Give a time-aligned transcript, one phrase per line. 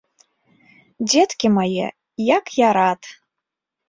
[1.09, 1.85] Дзеткі мае,
[2.37, 3.01] як я рад!